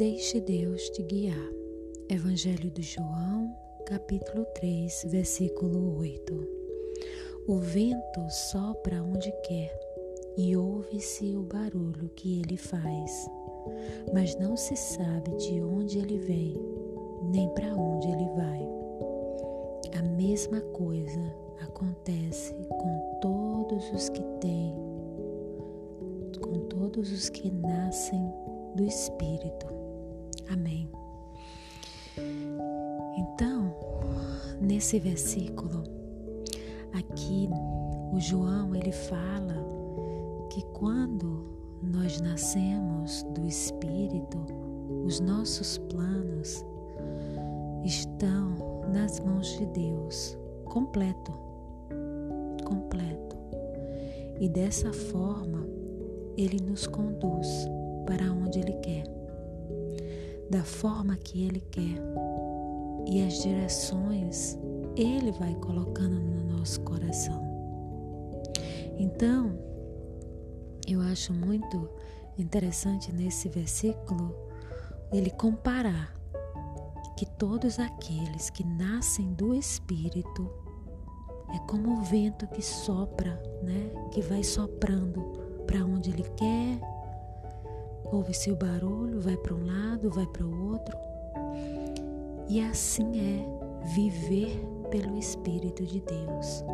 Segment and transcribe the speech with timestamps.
[0.00, 1.52] Deixe Deus te guiar.
[2.08, 3.54] Evangelho de João,
[3.84, 6.48] capítulo 3, versículo 8.
[7.46, 9.78] O vento sopra onde quer
[10.38, 13.28] e ouve-se o barulho que ele faz,
[14.10, 16.56] mas não se sabe de onde ele vem,
[17.30, 18.66] nem para onde ele vai.
[19.98, 21.20] A mesma coisa
[21.60, 24.74] acontece com todos os que têm,
[26.40, 28.32] com todos os que nascem
[28.74, 29.79] do Espírito.
[30.52, 30.88] Amém.
[33.16, 33.72] Então,
[34.60, 35.84] nesse versículo,
[36.92, 37.48] aqui
[38.12, 39.54] o João ele fala
[40.50, 41.46] que quando
[41.80, 44.44] nós nascemos do Espírito,
[45.06, 46.64] os nossos planos
[47.84, 48.54] estão
[48.92, 51.32] nas mãos de Deus, completo,
[52.64, 53.36] completo.
[54.40, 55.64] E dessa forma,
[56.36, 57.46] Ele nos conduz
[58.04, 58.32] para
[60.50, 62.02] da forma que Ele quer.
[63.06, 64.58] E as direções
[64.96, 67.42] Ele vai colocando no nosso coração.
[68.98, 69.58] Então,
[70.86, 71.88] eu acho muito
[72.36, 74.34] interessante nesse versículo
[75.12, 76.14] ele comparar
[77.16, 80.48] que todos aqueles que nascem do Espírito
[81.54, 83.90] é como o vento que sopra, né?
[84.12, 85.20] Que vai soprando
[85.66, 86.80] para onde ele quer.
[88.12, 90.96] Ouve-se o barulho, vai para um lado, vai para o outro.
[92.48, 96.64] E assim é viver pelo Espírito de Deus.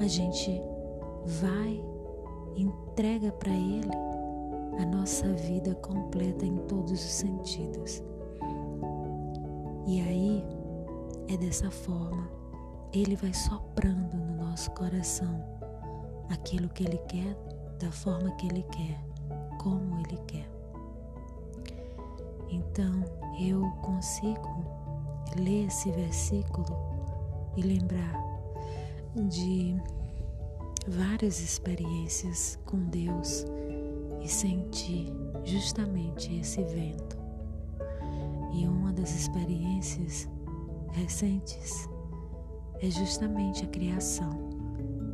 [0.00, 0.62] A gente
[1.24, 1.82] vai
[2.56, 3.90] entrega para Ele
[4.80, 8.02] a nossa vida completa em todos os sentidos.
[9.86, 10.44] E aí
[11.28, 12.28] é dessa forma,
[12.92, 15.44] Ele vai soprando no nosso coração
[16.30, 17.36] aquilo que Ele quer,
[17.78, 19.00] da forma que Ele quer,
[19.58, 20.48] como Ele quer.
[22.50, 23.04] Então
[23.40, 24.64] eu consigo
[25.36, 26.66] ler esse versículo
[27.56, 28.14] e lembrar
[29.28, 29.76] de
[30.86, 33.44] várias experiências com Deus
[34.22, 35.12] e sentir
[35.44, 37.18] justamente esse vento.
[38.52, 40.28] E uma das experiências
[40.92, 41.88] recentes
[42.80, 44.30] é justamente a criação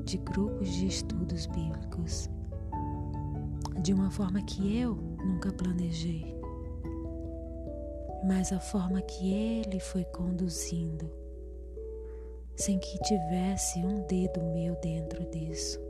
[0.05, 2.29] de grupos de estudos bíblicos,
[3.81, 6.35] de uma forma que eu nunca planejei,
[8.25, 11.11] mas a forma que ele foi conduzindo
[12.57, 15.81] sem que tivesse um dedo meu dentro disso.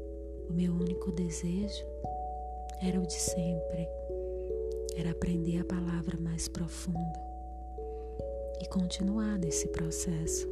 [0.48, 1.84] O meu único desejo
[2.82, 3.88] era o de sempre,
[4.96, 7.20] era aprender a palavra mais profunda
[8.60, 10.48] e continuar nesse processo.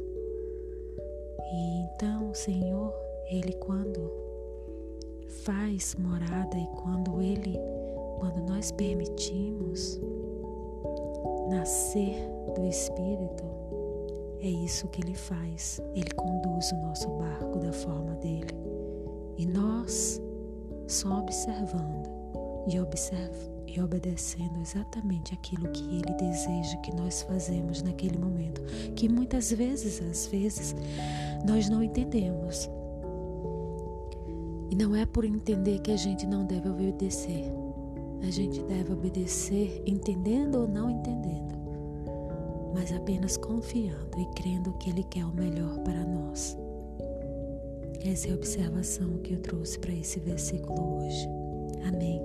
[1.51, 2.93] E então o Senhor,
[3.27, 4.22] Ele quando
[5.43, 7.57] faz morada e quando Ele,
[8.19, 9.99] quando nós permitimos
[11.49, 12.15] nascer
[12.55, 13.43] do Espírito,
[14.43, 15.81] é isso que ele faz.
[15.95, 18.53] Ele conduz o nosso barco da forma dele.
[19.37, 20.21] E nós,
[20.85, 22.09] só observando
[22.67, 23.33] e, observ
[23.65, 28.61] e obedecendo exatamente aquilo que ele deseja que nós fazemos naquele momento,
[28.95, 30.75] que muitas vezes, às vezes,
[31.45, 32.69] nós não entendemos.
[34.73, 37.45] E não é por entender que a gente não deve obedecer.
[38.25, 41.53] A gente deve obedecer entendendo ou não entendendo
[42.73, 46.57] mas apenas confiando e crendo que Ele quer o melhor para nós.
[48.03, 51.29] Essa é a observação que eu trouxe para esse versículo hoje.
[51.87, 52.19] Amém.